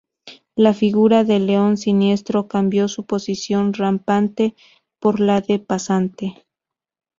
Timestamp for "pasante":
5.59-6.43